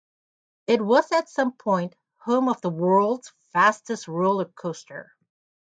It 0.65 0.81
was 0.83 1.11
at 1.11 1.29
some 1.29 1.51
point 1.51 1.95
home 2.17 2.49
of 2.49 2.59
the 2.61 2.71
world's 2.71 3.31
fastest 3.53 4.07
roller 4.07 4.45
coaster. 4.45 5.11